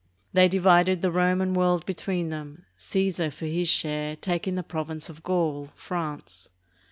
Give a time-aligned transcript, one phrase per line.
[0.33, 5.21] They divided the Roman world between them, Caesar, for his share, taking the province of
[5.21, 6.49] Gaul (France).